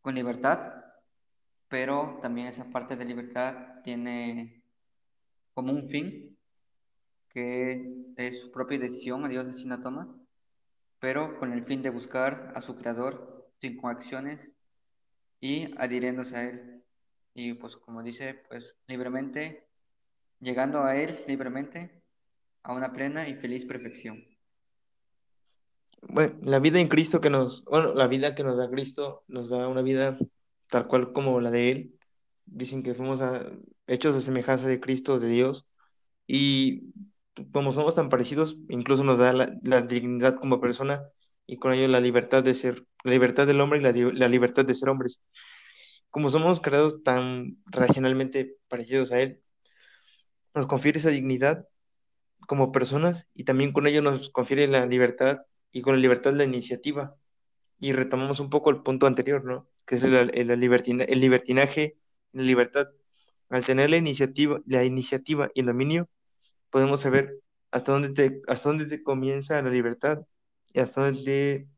con 0.00 0.14
libertad, 0.14 0.84
pero 1.68 2.18
también 2.22 2.46
esa 2.46 2.64
parte 2.64 2.96
de 2.96 3.04
libertad 3.04 3.82
tiene 3.82 4.62
como 5.54 5.72
un 5.72 5.88
fin 5.88 6.36
que 7.28 8.12
es 8.16 8.40
su 8.40 8.50
propia 8.50 8.78
decisión, 8.78 9.28
Dios 9.28 9.46
así 9.46 9.66
la 9.66 9.82
toma, 9.82 10.08
pero 10.98 11.38
con 11.38 11.52
el 11.52 11.64
fin 11.64 11.82
de 11.82 11.90
buscar 11.90 12.52
a 12.54 12.60
su 12.60 12.76
creador 12.76 13.50
sin 13.58 13.76
coacciones 13.76 14.52
y 15.40 15.74
adhiriéndose 15.78 16.36
a 16.36 16.44
él. 16.44 16.82
Y 17.34 17.54
pues 17.54 17.76
como 17.76 18.02
dice, 18.02 18.34
pues 18.48 18.76
libremente, 18.86 19.68
llegando 20.40 20.82
a 20.82 20.96
él 20.96 21.24
libremente 21.28 22.02
a 22.62 22.72
una 22.72 22.92
plena 22.92 23.28
y 23.28 23.34
feliz 23.34 23.64
perfección. 23.64 24.24
Bueno, 26.02 26.34
la 26.42 26.58
vida 26.58 26.80
en 26.80 26.88
Cristo 26.88 27.20
que 27.20 27.30
nos, 27.30 27.64
bueno, 27.64 27.94
la 27.94 28.06
vida 28.06 28.34
que 28.34 28.44
nos 28.44 28.56
da 28.56 28.70
Cristo 28.70 29.24
nos 29.28 29.48
da 29.48 29.68
una 29.68 29.82
vida 29.82 30.18
tal 30.68 30.86
cual 30.86 31.12
como 31.12 31.40
la 31.40 31.50
de 31.50 31.70
Él. 31.70 31.94
Dicen 32.46 32.82
que 32.82 32.94
fuimos 32.94 33.20
hechos 33.86 34.14
de 34.14 34.20
semejanza 34.20 34.66
de 34.66 34.80
Cristo, 34.80 35.18
de 35.18 35.28
Dios, 35.28 35.66
y 36.26 36.92
como 37.52 37.72
somos 37.72 37.94
tan 37.94 38.08
parecidos, 38.08 38.56
incluso 38.68 39.04
nos 39.04 39.18
da 39.18 39.32
la, 39.32 39.82
dignidad 39.82 40.36
como 40.36 40.60
persona 40.60 41.02
y 41.46 41.56
con 41.58 41.72
ello 41.72 41.88
la 41.88 42.00
libertad 42.00 42.42
de 42.42 42.54
ser, 42.54 42.86
la 43.04 43.12
libertad 43.12 43.46
del 43.46 43.60
hombre 43.60 43.78
y 43.78 43.82
la, 43.82 44.28
libertad 44.28 44.64
de 44.64 44.74
ser 44.74 44.88
hombres. 44.88 45.20
Como 46.10 46.30
somos 46.30 46.60
creados 46.60 47.02
tan 47.02 47.58
racionalmente 47.66 48.56
parecidos 48.68 49.12
a 49.12 49.20
Él, 49.20 49.40
nos 50.54 50.66
confiere 50.66 50.98
esa 50.98 51.10
dignidad 51.10 51.66
como 52.46 52.72
personas 52.72 53.26
y 53.34 53.44
también 53.44 53.72
con 53.72 53.86
ello 53.86 54.02
nos 54.02 54.30
confiere 54.30 54.66
la 54.68 54.86
libertad 54.86 55.38
y 55.78 55.82
con 55.82 55.94
la 55.94 56.00
libertad 56.00 56.34
la 56.34 56.44
iniciativa. 56.44 57.14
Y 57.78 57.92
retomamos 57.92 58.40
un 58.40 58.50
poco 58.50 58.70
el 58.70 58.82
punto 58.82 59.06
anterior, 59.06 59.44
¿no? 59.44 59.68
Que 59.86 59.94
es 59.94 60.02
el, 60.02 60.14
el, 60.34 60.50
el 60.50 60.60
libertinaje, 61.20 61.96
la 62.32 62.42
libertad. 62.42 62.88
Al 63.48 63.64
tener 63.64 63.88
la 63.90 63.96
iniciativa, 63.96 64.60
la 64.66 64.84
iniciativa 64.84 65.50
y 65.54 65.60
el 65.60 65.66
dominio, 65.66 66.08
podemos 66.70 67.00
saber 67.00 67.40
hasta 67.70 67.92
dónde 67.92 68.10
te, 68.10 68.42
hasta 68.48 68.68
dónde 68.70 68.86
te 68.86 69.02
comienza 69.04 69.62
la 69.62 69.70
libertad 69.70 70.26
y 70.72 70.80
hasta 70.80 71.04
dónde 71.04 71.68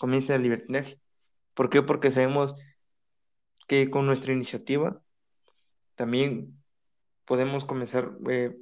comienza 0.00 0.34
el 0.34 0.42
libertinaje. 0.42 0.98
¿Por 1.54 1.70
qué? 1.70 1.82
Porque 1.82 2.10
sabemos 2.10 2.56
que 3.68 3.88
con 3.90 4.04
nuestra 4.04 4.32
iniciativa 4.32 5.00
también 5.94 6.60
podemos 7.24 7.64
comenzar, 7.64 8.10
eh, 8.28 8.58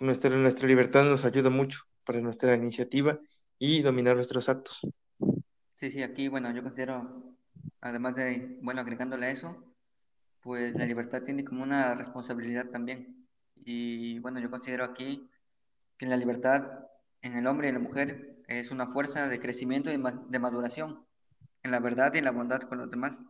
nuestra, 0.00 0.30
nuestra 0.30 0.66
libertad 0.66 1.08
nos 1.08 1.24
ayuda 1.24 1.50
mucho 1.50 1.82
para 2.04 2.20
nuestra 2.20 2.56
iniciativa 2.56 3.20
y 3.58 3.82
dominar 3.82 4.16
nuestros 4.16 4.48
actos. 4.48 4.80
Sí, 5.74 5.90
sí, 5.90 6.02
aquí, 6.02 6.28
bueno, 6.28 6.50
yo 6.52 6.62
considero, 6.62 7.36
además 7.80 8.14
de, 8.16 8.58
bueno, 8.62 8.80
agregándole 8.80 9.26
a 9.26 9.30
eso, 9.30 9.74
pues 10.40 10.74
la 10.74 10.86
libertad 10.86 11.22
tiene 11.22 11.44
como 11.44 11.62
una 11.62 11.94
responsabilidad 11.94 12.66
también 12.70 13.26
y 13.64 14.18
bueno, 14.20 14.40
yo 14.40 14.50
considero 14.50 14.84
aquí 14.84 15.28
que 15.96 16.06
la 16.06 16.16
libertad 16.16 16.86
en 17.22 17.36
el 17.36 17.46
hombre 17.46 17.68
y 17.68 17.72
la 17.72 17.78
mujer 17.78 18.42
es 18.46 18.70
una 18.70 18.86
fuerza 18.86 19.28
de 19.28 19.40
crecimiento 19.40 19.92
y 19.92 20.00
de 20.28 20.38
maduración 20.38 21.04
en 21.62 21.70
la 21.70 21.80
verdad 21.80 22.14
y 22.14 22.18
en 22.18 22.24
la 22.24 22.30
bondad 22.30 22.62
con 22.62 22.78
los 22.78 22.90
demás. 22.90 23.20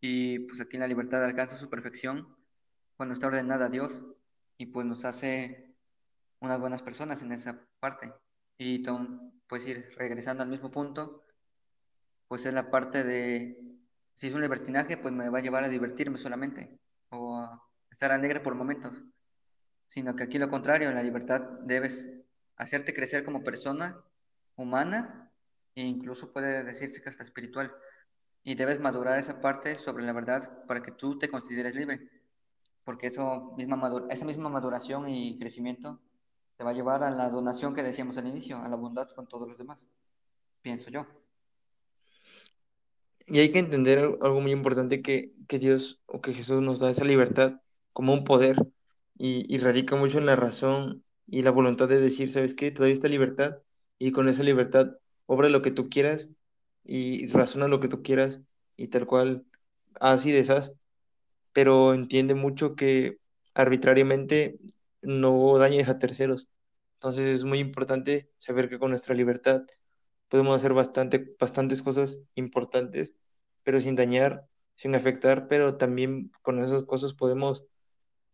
Y 0.00 0.40
pues 0.40 0.60
aquí 0.60 0.78
la 0.78 0.88
libertad 0.88 1.24
alcanza 1.24 1.58
su 1.58 1.68
perfección 1.68 2.34
cuando 2.96 3.12
está 3.12 3.26
ordenada 3.26 3.66
a 3.66 3.70
Dios 3.70 4.02
y 4.56 4.66
pues 4.66 4.86
nos 4.86 5.04
hace 5.04 5.74
unas 6.40 6.58
buenas 6.58 6.82
personas 6.82 7.22
en 7.22 7.32
esa 7.32 7.66
parte. 7.78 8.12
Y 8.62 8.84
pues 9.48 9.66
ir 9.66 9.86
regresando 9.96 10.42
al 10.42 10.50
mismo 10.50 10.70
punto, 10.70 11.24
pues 12.28 12.44
es 12.44 12.52
la 12.52 12.70
parte 12.70 13.02
de, 13.02 13.58
si 14.12 14.26
es 14.26 14.34
un 14.34 14.42
libertinaje, 14.42 14.98
pues 14.98 15.14
me 15.14 15.30
va 15.30 15.38
a 15.38 15.40
llevar 15.40 15.64
a 15.64 15.68
divertirme 15.70 16.18
solamente 16.18 16.78
o 17.08 17.38
a 17.38 17.62
estar 17.90 18.12
alegre 18.12 18.40
por 18.40 18.54
momentos. 18.54 19.02
sino 19.88 20.14
que 20.14 20.24
aquí 20.24 20.38
lo 20.38 20.50
contrario, 20.50 20.90
en 20.90 20.94
la 20.96 21.02
libertad 21.02 21.40
debes 21.62 22.10
hacerte 22.56 22.92
crecer 22.92 23.24
como 23.24 23.42
persona 23.42 23.98
humana 24.56 25.32
e 25.74 25.80
incluso 25.82 26.30
puede 26.30 26.62
decirse 26.62 27.00
que 27.02 27.08
hasta 27.08 27.24
espiritual. 27.24 27.74
Y 28.42 28.56
debes 28.56 28.78
madurar 28.78 29.18
esa 29.18 29.40
parte 29.40 29.78
sobre 29.78 30.04
la 30.04 30.12
verdad 30.12 30.66
para 30.66 30.82
que 30.82 30.92
tú 30.92 31.18
te 31.18 31.30
consideres 31.30 31.74
libre, 31.74 32.10
porque 32.84 33.06
eso 33.06 33.54
misma 33.56 34.06
esa 34.10 34.26
misma 34.26 34.50
maduración 34.50 35.08
y 35.08 35.38
crecimiento 35.38 35.98
te 36.60 36.64
va 36.64 36.72
a 36.72 36.74
llevar 36.74 37.02
a 37.02 37.10
la 37.10 37.30
donación 37.30 37.74
que 37.74 37.82
decíamos 37.82 38.18
al 38.18 38.26
inicio, 38.28 38.58
a 38.58 38.68
la 38.68 38.76
bondad 38.76 39.08
con 39.16 39.26
todos 39.26 39.48
los 39.48 39.56
demás, 39.56 39.88
pienso 40.62 40.90
yo. 40.90 41.06
Y 43.26 43.40
hay 43.40 43.52
que 43.52 43.60
entender 43.60 43.98
al- 44.00 44.18
algo 44.22 44.40
muy 44.40 44.52
importante 44.52 45.02
que, 45.02 45.32
que 45.48 45.58
Dios 45.60 46.00
o 46.06 46.22
que 46.22 46.34
Jesús 46.34 46.62
nos 46.62 46.80
da 46.80 46.90
esa 46.90 47.06
libertad 47.06 47.60
como 47.94 48.14
un 48.14 48.24
poder 48.24 48.56
y, 49.18 49.46
y 49.54 49.58
radica 49.58 49.96
mucho 49.96 50.18
en 50.18 50.26
la 50.26 50.36
razón 50.36 51.04
y 51.28 51.42
la 51.42 51.50
voluntad 51.52 51.88
de 51.88 52.00
decir, 52.00 52.32
¿sabes 52.32 52.54
qué? 52.54 52.72
Te 52.72 52.80
doy 52.80 52.92
esta 52.92 53.08
libertad 53.08 53.58
y 53.98 54.12
con 54.12 54.28
esa 54.30 54.44
libertad 54.44 54.92
obra 55.26 55.50
lo 55.50 55.62
que 55.62 55.72
tú 55.72 55.90
quieras 55.90 56.28
y 56.84 57.28
razona 57.28 57.68
lo 57.68 57.80
que 57.80 57.88
tú 57.88 58.02
quieras 58.02 58.42
y 58.76 58.88
tal 58.88 59.06
cual, 59.06 59.46
así 60.00 60.32
de 60.32 60.40
esas, 60.40 60.74
pero 61.54 61.94
entiende 61.94 62.34
mucho 62.34 62.76
que 62.76 63.18
arbitrariamente 63.54 64.58
no 65.02 65.58
dañes 65.58 65.88
a 65.90 66.00
terceros. 66.00 66.48
Entonces 67.00 67.36
es 67.36 67.44
muy 67.44 67.60
importante 67.60 68.30
saber 68.36 68.68
que 68.68 68.78
con 68.78 68.90
nuestra 68.90 69.14
libertad 69.14 69.62
podemos 70.28 70.54
hacer 70.54 70.74
bastante, 70.74 71.34
bastantes 71.40 71.80
cosas 71.80 72.18
importantes, 72.34 73.14
pero 73.62 73.80
sin 73.80 73.96
dañar, 73.96 74.46
sin 74.74 74.94
afectar, 74.94 75.48
pero 75.48 75.78
también 75.78 76.30
con 76.42 76.62
esas 76.62 76.84
cosas 76.84 77.14
podemos 77.14 77.64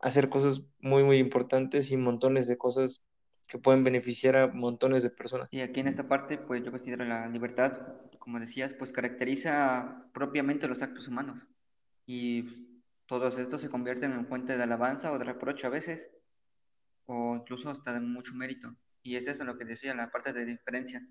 hacer 0.01 0.29
cosas 0.29 0.63
muy, 0.81 1.05
muy 1.05 1.19
importantes 1.19 1.93
y 1.93 1.97
montones 1.97 2.49
de 2.49 2.59
cosas 2.59 3.05
que 3.49 3.59
pueden 3.59 3.85
beneficiar 3.85 4.35
a 4.35 4.49
montones 4.49 5.05
de 5.05 5.11
personas. 5.11 5.47
Y 5.53 5.61
aquí 5.61 5.79
en 5.79 5.87
esta 5.87 6.09
parte, 6.09 6.37
pues 6.37 6.65
yo 6.65 6.73
considero 6.73 7.05
la 7.05 7.29
libertad, 7.29 7.79
como 8.19 8.41
decías, 8.41 8.75
pues 8.75 8.91
caracteriza 8.91 10.09
propiamente 10.13 10.67
los 10.67 10.83
actos 10.83 11.07
humanos. 11.07 11.47
Y 12.05 12.83
todos 13.07 13.39
estos 13.39 13.63
se 13.63 13.71
convierten 13.71 14.11
en 14.11 14.27
fuente 14.27 14.57
de 14.57 14.65
alabanza 14.65 15.13
o 15.13 15.19
de 15.21 15.25
reproche 15.25 15.69
a 15.69 15.71
veces, 15.71 16.11
o 17.07 17.37
incluso 17.37 17.71
hasta 17.71 17.93
de 17.93 18.01
mucho 18.01 18.35
mérito. 18.35 18.77
Y 19.03 19.17
es 19.17 19.27
eso 19.29 19.45
lo 19.45 19.57
que 19.57 19.65
decía, 19.65 19.95
la 19.95 20.11
parte 20.11 20.33
de 20.33 20.45
diferencia. 20.45 21.07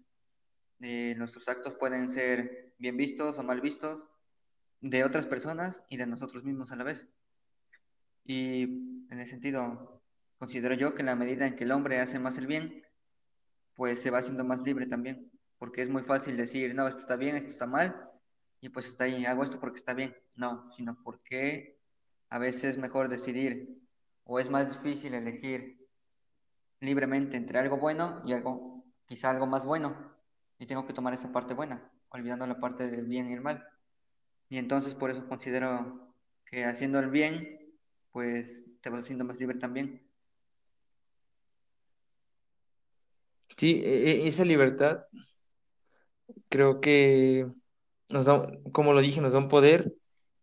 Eh, 0.81 1.15
nuestros 1.17 1.47
actos 1.47 1.75
pueden 1.75 2.09
ser 2.09 2.73
bien 2.77 2.97
vistos 2.97 3.39
o 3.39 3.43
mal 3.43 3.61
vistos 3.61 4.07
de 4.81 5.03
otras 5.03 5.25
personas 5.25 5.83
y 5.89 5.97
de 5.97 6.05
nosotros 6.05 6.43
mismos 6.43 6.71
a 6.71 6.75
la 6.75 6.83
vez. 6.83 7.07
Y 8.25 8.63
en 8.63 9.19
ese 9.19 9.31
sentido, 9.31 10.01
considero 10.37 10.75
yo 10.75 10.95
que 10.95 11.03
la 11.03 11.15
medida 11.15 11.47
en 11.47 11.55
que 11.55 11.63
el 11.63 11.71
hombre 11.71 11.99
hace 11.99 12.19
más 12.19 12.37
el 12.37 12.47
bien, 12.47 12.83
pues 13.75 14.01
se 14.01 14.11
va 14.11 14.19
haciendo 14.19 14.43
más 14.43 14.61
libre 14.63 14.87
también, 14.87 15.31
porque 15.57 15.81
es 15.81 15.89
muy 15.89 16.03
fácil 16.03 16.37
decir, 16.37 16.75
no, 16.75 16.87
esto 16.87 17.01
está 17.01 17.15
bien, 17.15 17.35
esto 17.35 17.49
está 17.49 17.67
mal, 17.67 18.09
y 18.61 18.69
pues 18.69 18.87
está 18.87 19.05
ahí, 19.05 19.25
hago 19.25 19.43
esto 19.43 19.59
porque 19.59 19.77
está 19.77 19.93
bien. 19.93 20.15
No, 20.35 20.65
sino 20.71 20.97
porque 21.03 21.77
a 22.29 22.39
veces 22.39 22.63
es 22.63 22.77
mejor 22.77 23.09
decidir, 23.09 23.79
o 24.23 24.39
es 24.39 24.49
más 24.49 24.81
difícil 24.81 25.13
elegir 25.13 25.84
libremente 26.85 27.37
entre 27.37 27.59
algo 27.59 27.77
bueno 27.77 28.21
y 28.25 28.33
algo, 28.33 28.85
quizá 29.05 29.31
algo 29.31 29.47
más 29.47 29.65
bueno, 29.65 30.13
y 30.59 30.67
tengo 30.67 30.87
que 30.87 30.93
tomar 30.93 31.13
esa 31.13 31.31
parte 31.31 31.53
buena, 31.53 31.91
olvidando 32.09 32.47
la 32.47 32.59
parte 32.59 32.89
del 32.89 33.05
bien 33.07 33.29
y 33.29 33.33
el 33.33 33.41
mal. 33.41 33.67
Y 34.49 34.57
entonces 34.57 34.95
por 34.95 35.11
eso 35.11 35.27
considero 35.27 36.13
que 36.45 36.65
haciendo 36.65 36.99
el 36.99 37.09
bien, 37.11 37.59
pues 38.11 38.63
te 38.81 38.89
vas 38.89 39.01
haciendo 39.01 39.25
más 39.25 39.39
libre 39.39 39.59
también. 39.59 40.07
Sí, 43.57 43.81
e- 43.83 44.11
e- 44.25 44.27
esa 44.27 44.45
libertad 44.45 45.05
creo 46.49 46.81
que 46.81 47.47
nos 48.09 48.25
da, 48.25 48.47
como 48.73 48.93
lo 48.93 49.01
dije, 49.01 49.21
nos 49.21 49.33
da 49.33 49.39
un 49.39 49.49
poder 49.49 49.93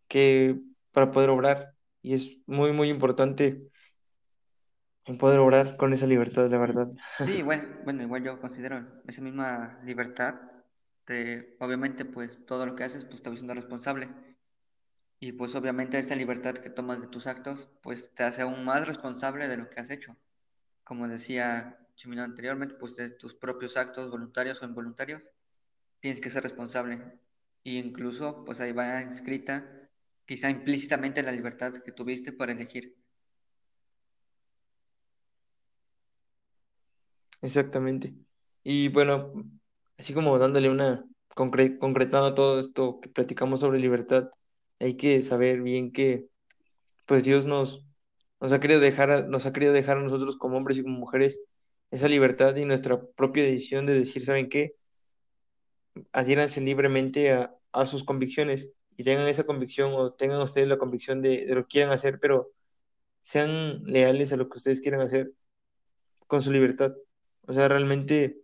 que 0.07 0.59
para 0.91 1.11
poder 1.11 1.29
obrar 1.29 1.75
y 2.01 2.15
es 2.15 2.37
muy, 2.47 2.71
muy 2.73 2.89
importante 2.89 3.69
en 5.05 5.17
poder 5.17 5.39
obrar 5.39 5.77
con 5.77 5.93
esa 5.93 6.07
libertad, 6.07 6.49
la 6.49 6.57
verdad. 6.57 6.87
Sí, 7.25 7.41
bueno, 7.43 7.67
bueno, 7.83 8.03
igual 8.03 8.23
yo 8.23 8.39
considero 8.39 8.85
esa 9.07 9.21
misma 9.21 9.79
libertad 9.83 10.35
de, 11.07 11.55
obviamente, 11.59 12.05
pues 12.05 12.45
todo 12.45 12.65
lo 12.65 12.75
que 12.75 12.83
haces, 12.85 13.05
pues 13.05 13.21
te 13.21 13.29
vas 13.29 13.39
siendo 13.39 13.53
responsable. 13.53 14.09
Y 15.19 15.31
pues 15.31 15.55
obviamente 15.55 15.97
esta 15.97 16.15
libertad 16.15 16.55
que 16.55 16.69
tomas 16.69 17.01
de 17.01 17.07
tus 17.07 17.27
actos, 17.27 17.69
pues 17.81 18.13
te 18.13 18.23
hace 18.23 18.41
aún 18.41 18.65
más 18.65 18.87
responsable 18.87 19.47
de 19.47 19.57
lo 19.57 19.69
que 19.69 19.79
has 19.79 19.89
hecho. 19.89 20.17
Como 20.83 21.07
decía 21.07 21.79
Chimino 21.95 22.23
anteriormente, 22.23 22.75
pues 22.75 22.95
de 22.97 23.09
tus 23.11 23.33
propios 23.33 23.77
actos, 23.77 24.09
voluntarios 24.09 24.61
o 24.61 24.65
involuntarios, 24.65 25.23
tienes 26.01 26.19
que 26.19 26.29
ser 26.29 26.43
responsable. 26.43 27.19
Y 27.63 27.77
incluso, 27.79 28.43
pues 28.43 28.59
ahí 28.59 28.73
va 28.73 29.01
inscrita, 29.01 29.65
quizá 30.25 30.49
implícitamente 30.49 31.23
la 31.23 31.31
libertad 31.31 31.73
que 31.73 31.93
tuviste 31.93 32.33
para 32.33 32.51
elegir. 32.51 32.97
Exactamente. 37.43 38.15
Y 38.63 38.89
bueno, 38.89 39.33
así 39.97 40.13
como 40.13 40.39
dándole 40.39 40.69
una, 40.69 41.05
concre- 41.35 41.77
concretando 41.79 42.33
todo 42.33 42.59
esto 42.59 42.99
que 43.01 43.09
platicamos 43.09 43.61
sobre 43.61 43.79
libertad, 43.79 44.29
hay 44.79 44.95
que 44.97 45.21
saber 45.23 45.61
bien 45.61 45.91
que 45.93 46.27
pues 47.07 47.23
Dios 47.25 47.45
nos, 47.45 47.85
nos 48.41 48.51
ha 48.53 48.59
querido 48.61 48.79
dejar, 48.81 49.29
nos 49.29 49.45
ha 49.47 49.53
querido 49.53 49.73
dejar 49.73 49.97
a 49.97 50.01
nosotros 50.03 50.37
como 50.37 50.57
hombres 50.57 50.77
y 50.79 50.83
como 50.83 50.99
mujeres 50.99 51.39
esa 51.91 52.09
libertad 52.09 52.55
y 52.57 52.65
nuestra 52.65 53.01
propia 53.17 53.45
decisión 53.45 53.85
de 53.87 53.95
decir, 53.95 54.25
¿saben 54.25 54.49
qué? 54.49 54.75
Adhiéranse 56.11 56.61
libremente 56.61 57.31
a, 57.33 57.55
a 57.71 57.85
sus 57.85 58.03
convicciones 58.03 58.69
y 58.97 59.03
tengan 59.03 59.27
esa 59.27 59.43
convicción 59.45 59.91
o 59.93 60.13
tengan 60.13 60.41
ustedes 60.41 60.67
la 60.67 60.77
convicción 60.77 61.21
de, 61.21 61.45
de 61.45 61.55
lo 61.55 61.63
que 61.63 61.67
quieran 61.69 61.91
hacer, 61.91 62.19
pero 62.19 62.51
sean 63.23 63.83
leales 63.85 64.33
a 64.33 64.37
lo 64.37 64.49
que 64.49 64.57
ustedes 64.59 64.81
quieran 64.81 65.01
hacer 65.01 65.33
con 66.27 66.41
su 66.41 66.51
libertad. 66.51 66.93
O 67.47 67.53
sea, 67.53 67.67
realmente 67.67 68.37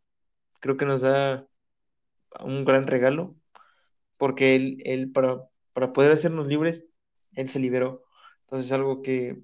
creo 0.60 0.78
que 0.78 0.86
nos 0.86 1.02
da 1.02 1.48
un 2.42 2.66
gran 2.66 2.88
regalo, 2.88 3.36
porque 4.18 4.56
él, 4.56 4.78
él 4.86 5.12
para, 5.12 5.40
para 5.74 5.94
poder 5.94 6.12
hacernos 6.12 6.48
libres, 6.48 6.86
él 7.34 7.50
se 7.50 7.60
liberó. 7.60 8.04
Entonces 8.44 8.68
es 8.68 8.74
algo 8.74 9.02
que 9.02 9.38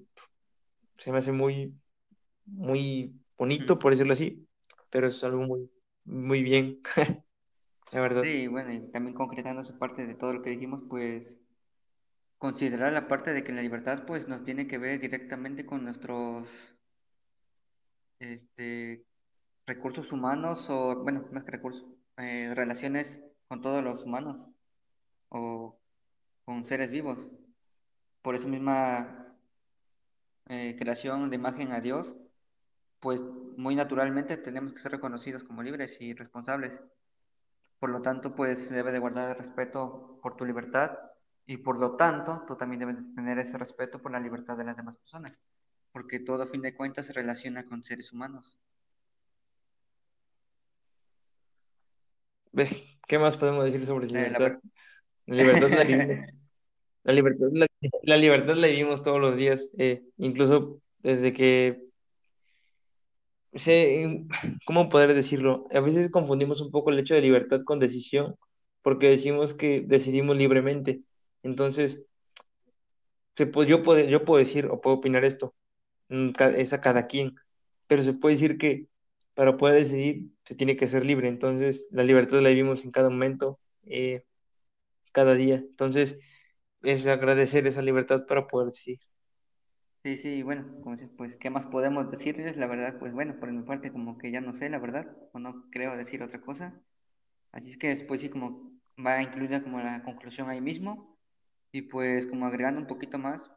se 0.98 1.12
me 1.12 1.18
hace 1.18 1.32
muy, 1.32 1.74
muy 2.46 3.14
bonito, 3.38 3.78
por 3.78 3.92
decirlo 3.92 4.12
así, 4.14 4.48
pero 4.90 5.08
es 5.08 5.22
algo 5.24 5.42
muy, 5.42 5.70
muy 6.04 6.42
bien, 6.42 6.80
la 7.92 8.00
verdad. 8.00 8.24
Sí, 8.24 8.46
bueno, 8.48 8.72
y 8.72 8.90
también 8.90 9.14
concretando 9.14 9.62
esa 9.62 9.78
parte 9.78 10.06
de 10.06 10.14
todo 10.14 10.32
lo 10.34 10.42
que 10.42 10.50
dijimos, 10.50 10.82
pues 10.88 11.38
considerar 12.38 12.94
la 12.94 13.08
parte 13.08 13.34
de 13.34 13.44
que 13.44 13.52
la 13.52 13.60
libertad 13.62 14.04
pues 14.06 14.26
nos 14.28 14.42
tiene 14.42 14.66
que 14.66 14.78
ver 14.78 15.00
directamente 15.00 15.66
con 15.66 15.84
nuestros 15.84 16.74
este, 18.18 19.04
recursos 19.66 20.12
humanos 20.12 20.70
o, 20.70 21.02
bueno, 21.02 21.24
más 21.32 21.44
que 21.44 21.50
recursos, 21.52 21.86
eh, 22.18 22.52
relaciones 22.54 23.20
con 23.48 23.60
todos 23.62 23.82
los 23.82 24.04
humanos 24.04 24.38
o 25.28 25.78
con 26.44 26.64
seres 26.66 26.90
vivos. 26.90 27.32
Por 28.22 28.34
esa 28.34 28.48
misma 28.48 29.36
eh, 30.46 30.76
creación 30.78 31.30
de 31.30 31.36
imagen 31.36 31.72
a 31.72 31.80
Dios, 31.80 32.14
pues 33.00 33.20
muy 33.56 33.74
naturalmente 33.74 34.36
tenemos 34.36 34.72
que 34.72 34.80
ser 34.80 34.92
reconocidos 34.92 35.44
como 35.44 35.62
libres 35.62 36.00
y 36.00 36.14
responsables. 36.14 36.80
Por 37.78 37.90
lo 37.90 38.02
tanto, 38.02 38.34
pues 38.34 38.68
se 38.68 38.74
debe 38.74 38.92
de 38.92 38.98
guardar 38.98 39.36
respeto 39.38 40.18
por 40.22 40.36
tu 40.36 40.44
libertad 40.44 40.92
y 41.46 41.58
por 41.58 41.78
lo 41.78 41.96
tanto 41.96 42.44
tú 42.46 42.56
también 42.56 42.80
debes 42.80 42.96
de 42.96 43.14
tener 43.14 43.38
ese 43.38 43.58
respeto 43.58 44.00
por 44.00 44.12
la 44.12 44.20
libertad 44.20 44.56
de 44.56 44.64
las 44.64 44.76
demás 44.76 44.96
personas, 44.96 45.40
porque 45.92 46.20
todo 46.20 46.42
a 46.42 46.46
fin 46.46 46.62
de 46.62 46.74
cuentas 46.74 47.06
se 47.06 47.12
relaciona 47.12 47.66
con 47.66 47.82
seres 47.82 48.12
humanos. 48.12 48.58
¿Qué 53.06 53.18
más 53.18 53.36
podemos 53.36 53.64
decir 53.64 53.84
sobre 53.86 54.06
Eh, 54.06 54.10
libertad? 54.12 54.38
ver- 54.40 54.60
La 55.26 55.36
libertad 55.36 55.70
la 55.70 55.84
vivimos, 55.84 56.18
la 57.04 57.12
libertad 57.12 57.46
la, 57.52 57.66
la 58.02 58.16
libertad 58.16 58.56
la 58.56 58.68
vivimos 58.68 59.02
todos 59.02 59.20
los 59.20 59.36
días, 59.36 59.68
eh, 59.78 60.02
incluso 60.18 60.80
desde 60.98 61.32
que 61.32 61.82
sé, 63.54 64.26
¿cómo 64.66 64.88
poder 64.88 65.14
decirlo? 65.14 65.66
A 65.72 65.80
veces 65.80 66.10
confundimos 66.10 66.60
un 66.60 66.70
poco 66.70 66.90
el 66.90 66.98
hecho 66.98 67.14
de 67.14 67.22
libertad 67.22 67.62
con 67.64 67.78
decisión, 67.78 68.36
porque 68.82 69.08
decimos 69.08 69.54
que 69.54 69.80
decidimos 69.80 70.36
libremente. 70.36 71.02
Entonces, 71.42 72.02
se 73.36 73.46
puede- 73.46 73.68
yo 73.70 73.82
puedo, 73.82 74.04
yo 74.08 74.24
puedo 74.24 74.38
decir 74.44 74.66
o 74.66 74.80
puedo 74.80 74.96
opinar 74.96 75.24
esto, 75.24 75.54
mm, 76.08 76.30
es 76.56 76.72
a 76.72 76.80
cada 76.80 77.06
quien, 77.06 77.34
pero 77.86 78.02
se 78.02 78.14
puede 78.14 78.36
decir 78.36 78.58
que 78.58 78.86
para 79.36 79.58
poder 79.58 79.76
decidir 79.76 80.32
se 80.46 80.56
tiene 80.56 80.76
que 80.78 80.88
ser 80.88 81.06
libre. 81.06 81.28
Entonces, 81.28 81.86
la 81.92 82.04
libertad 82.04 82.42
la 82.42 82.50
vivimos 82.50 82.84
en 82.84 82.92
cada 82.92 83.10
momento, 83.10 83.60
eh, 83.84 84.24
cada 85.12 85.34
día. 85.34 85.56
Entonces, 85.56 86.18
es 86.82 87.06
agradecer 87.08 87.66
esa 87.68 87.82
libertad 87.82 88.26
para 88.26 88.48
poder 88.48 88.68
decidir. 88.68 89.00
Sí, 90.04 90.16
sí, 90.18 90.42
bueno, 90.44 90.64
pues, 91.16 91.36
¿qué 91.36 91.50
más 91.50 91.66
podemos 91.66 92.10
decirles? 92.10 92.56
La 92.56 92.66
verdad, 92.68 92.98
pues 92.98 93.12
bueno, 93.12 93.38
por 93.40 93.50
mi 93.50 93.62
parte 93.64 93.90
como 93.92 94.16
que 94.18 94.30
ya 94.30 94.40
no 94.40 94.52
sé, 94.54 94.70
la 94.70 94.78
verdad, 94.78 95.16
o 95.32 95.38
no 95.40 95.68
creo 95.70 95.96
decir 95.96 96.22
otra 96.22 96.40
cosa. 96.40 96.80
Así 97.52 97.70
es 97.72 97.78
que 97.78 97.88
después 97.88 98.20
sí 98.22 98.30
como 98.30 98.72
va 99.04 99.22
incluida 99.22 99.62
como 99.62 99.80
la 99.80 100.02
conclusión 100.04 100.50
ahí 100.50 100.60
mismo 100.62 101.18
y 101.72 101.82
pues 101.84 102.26
como 102.26 102.46
agregando 102.46 102.80
un 102.80 102.88
poquito 102.88 103.18
más, 103.18 103.50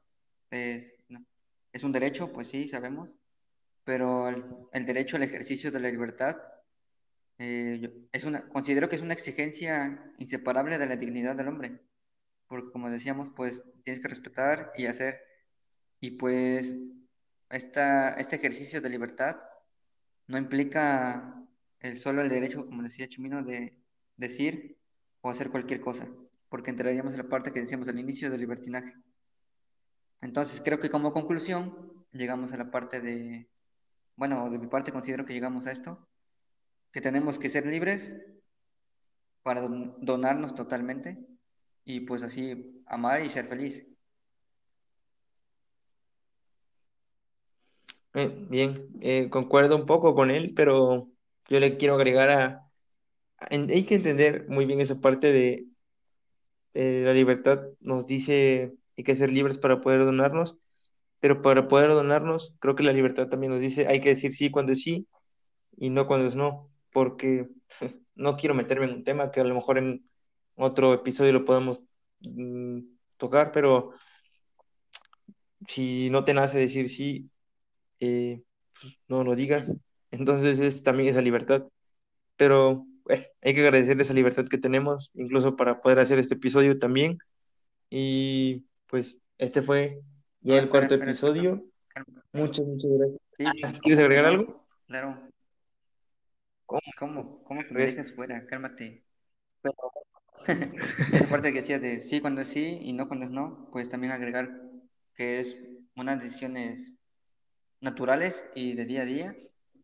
es, 0.51 0.95
no, 1.09 1.25
es 1.73 1.83
un 1.83 1.93
derecho, 1.93 2.33
pues 2.33 2.49
sí, 2.49 2.67
sabemos, 2.69 3.15
pero 3.89 4.29
el, 4.71 4.85
derecho 4.85 5.15
al 5.17 5.23
ejercicio 5.23 5.71
de 5.71 5.79
la 5.79 5.89
libertad 5.89 6.37
eh, 7.39 7.91
es 8.11 8.23
una, 8.23 8.47
considero 8.47 8.87
que 8.87 8.97
es 8.97 9.01
una 9.01 9.15
exigencia 9.15 10.13
inseparable 10.19 10.77
de 10.77 10.85
la 10.85 10.95
dignidad 10.95 11.35
del 11.35 11.47
hombre, 11.47 11.81
porque 12.45 12.71
como 12.71 12.91
decíamos, 12.91 13.31
pues 13.35 13.63
tienes 13.83 13.99
que 13.99 14.09
respetar 14.09 14.71
y 14.77 14.85
hacer, 14.85 15.19
y 15.99 16.11
pues 16.11 16.75
esta, 17.49 18.13
este 18.13 18.35
ejercicio 18.35 18.79
de 18.79 18.91
libertad 18.91 19.37
no 20.27 20.37
implica 20.37 21.43
el 21.79 21.97
solo 21.97 22.21
el 22.21 22.29
derecho, 22.29 22.67
como 22.67 22.83
decía 22.83 23.09
Chimino, 23.09 23.43
de 23.43 23.81
decir 24.17 24.77
o 25.21 25.31
hacer 25.31 25.49
cualquier 25.49 25.81
cosa, 25.81 26.07
porque 26.47 26.69
entraríamos 26.69 27.13
en 27.13 27.21
la 27.23 27.27
parte 27.27 27.51
que 27.51 27.61
decíamos 27.61 27.87
al 27.87 27.97
inicio 27.97 28.29
del 28.29 28.41
libertinaje. 28.41 28.93
Entonces, 30.21 30.61
creo 30.63 30.79
que 30.79 30.91
como 30.91 31.11
conclusión 31.11 32.05
llegamos 32.11 32.53
a 32.53 32.57
la 32.57 32.69
parte 32.69 33.01
de, 33.01 33.49
bueno, 34.19 34.49
de 34.49 34.59
mi 34.59 34.67
parte 34.67 34.91
considero 34.91 35.25
que 35.25 35.33
llegamos 35.33 35.65
a 35.65 35.71
esto, 35.71 36.05
que 36.91 36.99
tenemos 36.99 37.39
que 37.39 37.49
ser 37.49 37.65
libres 37.65 38.13
para 39.43 39.61
don- 39.61 39.95
donarnos 40.01 40.55
totalmente 40.55 41.17
y 41.85 42.01
pues 42.01 42.21
así 42.21 42.83
amar 42.85 43.23
y 43.23 43.29
ser 43.29 43.47
feliz. 43.47 43.87
Eh, 48.13 48.45
bien, 48.49 48.89
eh, 49.01 49.29
concuerdo 49.29 49.77
un 49.77 49.85
poco 49.85 50.13
con 50.13 50.31
él, 50.31 50.53
pero 50.53 51.07
yo 51.47 51.59
le 51.61 51.77
quiero 51.77 51.95
agregar 51.95 52.29
a, 52.29 52.69
hay 53.37 53.85
que 53.85 53.95
entender 53.95 54.49
muy 54.49 54.65
bien 54.65 54.81
esa 54.81 54.99
parte 54.99 55.31
de 55.31 55.65
eh, 56.73 57.03
la 57.05 57.13
libertad. 57.13 57.61
Nos 57.79 58.05
dice 58.05 58.73
hay 58.97 59.03
que 59.05 59.15
ser 59.15 59.31
libres 59.31 59.57
para 59.57 59.79
poder 59.79 60.03
donarnos, 60.03 60.57
pero 61.19 61.41
para 61.41 61.67
poder 61.67 61.89
donarnos, 61.91 62.55
creo 62.59 62.75
que 62.75 62.83
la 62.83 62.93
libertad 62.93 63.27
también 63.29 63.51
nos 63.51 63.61
dice 63.61 63.87
hay 63.87 64.01
que 64.01 64.09
decir 64.09 64.33
sí 64.33 64.51
cuando 64.51 64.73
es 64.73 64.81
sí 64.81 65.07
y 65.77 65.89
no 65.89 66.07
cuando 66.07 66.27
es 66.27 66.35
no, 66.35 66.69
porque 66.91 67.49
no 68.15 68.37
quiero 68.37 68.55
meterme 68.55 68.85
en 68.85 68.93
un 68.95 69.03
tema 69.03 69.31
que 69.31 69.41
a 69.41 69.43
lo 69.43 69.55
mejor 69.55 69.77
en 69.77 70.09
otro 70.55 70.93
episodio 70.93 71.33
lo 71.33 71.45
podemos 71.45 71.81
mm, 72.21 72.79
tocar, 73.17 73.51
pero 73.51 73.93
si 75.67 76.09
no 76.09 76.23
te 76.25 76.33
nace 76.33 76.57
decir 76.57 76.89
sí, 76.89 77.29
eh, 77.99 78.43
no 79.07 79.23
lo 79.23 79.35
digas. 79.35 79.71
Entonces 80.11 80.59
es 80.59 80.83
también 80.83 81.09
esa 81.09 81.21
libertad. 81.21 81.65
Pero 82.37 82.85
bueno, 83.03 83.25
hay 83.41 83.53
que 83.55 83.61
agradecer 83.61 83.99
esa 84.01 84.13
libertad 84.13 84.47
que 84.47 84.57
tenemos, 84.57 85.11
incluso 85.13 85.55
para 85.55 85.81
poder 85.81 85.99
hacer 85.99 86.19
este 86.19 86.35
episodio 86.35 86.79
también. 86.79 87.19
Y 87.89 88.65
pues 88.87 89.17
este 89.37 89.61
fue 89.61 90.01
ya 90.41 90.57
el 90.57 90.69
cuarto 90.69 90.95
espera, 90.95 91.11
espera. 91.11 91.11
episodio. 91.11 91.65
Muchas, 92.33 92.65
muchas 92.65 92.91
gracias. 92.91 93.21
Sí, 93.37 93.79
¿Quieres 93.81 93.99
agregar 93.99 94.25
algo? 94.25 94.67
claro. 94.87 95.19
¿Cómo? 96.65 96.81
¿Cómo? 96.97 97.43
¿Cómo 97.43 97.63
dejas 97.69 98.11
fuera? 98.13 98.45
Cálmate. 98.45 99.03
Pero 99.61 99.73
esa 101.11 101.27
parte 101.29 101.51
que 101.51 101.59
decías 101.61 101.81
de 101.81 102.01
sí 102.01 102.21
cuando 102.21 102.41
es 102.41 102.47
sí 102.49 102.79
y 102.81 102.93
no 102.93 103.07
cuando 103.07 103.25
es 103.25 103.31
no, 103.31 103.69
pues 103.71 103.89
también 103.89 104.13
agregar 104.13 104.61
que 105.15 105.39
es 105.39 105.57
unas 105.95 106.21
decisiones 106.23 106.97
naturales 107.81 108.47
y 108.55 108.73
de 108.75 108.85
día 108.85 109.01
a 109.01 109.05
día, 109.05 109.37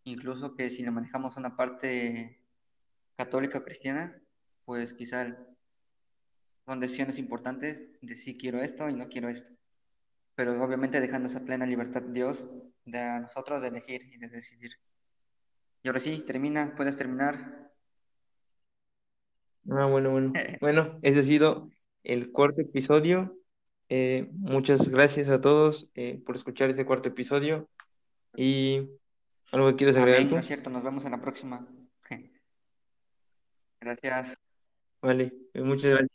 incluso 0.03 0.55
que 0.55 0.69
si 0.69 0.83
la 0.83 0.91
manejamos 0.91 1.37
una 1.37 1.55
parte 1.55 2.41
católica 3.17 3.59
o 3.59 3.63
cristiana, 3.63 4.21
pues 4.65 4.93
quizá 4.93 5.37
son 6.65 6.79
decisiones 6.79 7.19
importantes 7.19 7.85
de 8.01 8.15
si 8.15 8.37
quiero 8.37 8.61
esto 8.61 8.89
y 8.89 8.93
no 8.93 9.09
quiero 9.09 9.29
esto, 9.29 9.51
pero 10.35 10.61
obviamente 10.63 10.99
dejando 10.99 11.29
esa 11.29 11.39
plena 11.41 11.65
libertad 11.65 12.01
Dios 12.01 12.45
de 12.85 12.99
a 12.99 13.19
nosotros 13.21 13.61
de 13.61 13.69
elegir 13.69 14.01
y 14.03 14.17
de 14.17 14.27
decidir. 14.27 14.71
Y 15.81 15.87
ahora 15.87 15.99
sí, 15.99 16.23
termina, 16.25 16.73
puedes 16.75 16.97
terminar. 16.97 17.71
Ah, 19.69 19.85
bueno, 19.85 20.11
bueno. 20.11 20.33
Bueno, 20.61 20.99
ese 21.01 21.19
ha 21.19 21.23
sido 21.23 21.69
el 22.03 22.31
cuarto 22.31 22.61
episodio. 22.61 23.37
Eh, 23.89 24.27
muchas 24.33 24.89
gracias 24.89 25.29
a 25.29 25.41
todos 25.41 25.89
eh, 25.95 26.21
por 26.25 26.35
escuchar 26.35 26.69
este 26.69 26.85
cuarto 26.85 27.09
episodio. 27.09 27.69
¿Y 28.35 28.89
algo 29.51 29.69
que 29.69 29.75
quieres 29.75 29.95
agregar 29.95 30.21
Amén, 30.21 30.31
no 30.31 30.39
es 30.39 30.45
tú? 30.45 30.47
cierto, 30.47 30.69
nos 30.69 30.83
vemos 30.83 31.05
en 31.05 31.11
la 31.11 31.21
próxima. 31.21 31.67
Gracias. 33.79 34.39
Vale, 35.01 35.31
eh, 35.53 35.61
muchas 35.61 35.91
gracias. 35.91 36.14